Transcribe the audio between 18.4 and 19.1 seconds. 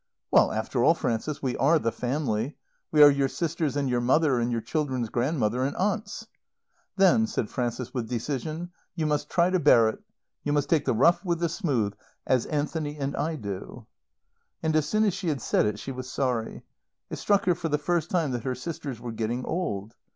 her sisters